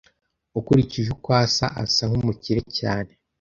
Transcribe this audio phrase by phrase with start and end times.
[0.59, 3.11] Ukurikije uko asa, asa nkumukire cyane.